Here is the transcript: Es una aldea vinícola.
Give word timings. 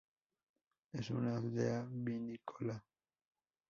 Es 0.93 1.11
una 1.11 1.37
aldea 1.37 1.85
vinícola. 1.87 2.83